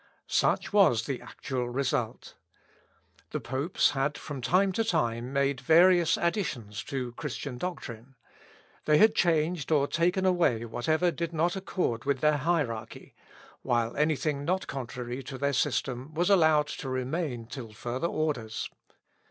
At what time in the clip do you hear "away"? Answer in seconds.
10.25-10.65